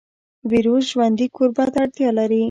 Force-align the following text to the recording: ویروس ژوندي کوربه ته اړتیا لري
ویروس 0.51 0.83
ژوندي 0.91 1.27
کوربه 1.35 1.65
ته 1.73 1.79
اړتیا 1.83 2.09
لري 2.17 2.39